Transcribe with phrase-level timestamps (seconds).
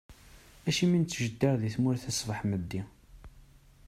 [0.67, 2.81] Acimi i nettjeddir di tmurt-a ṣbeḥ meddi?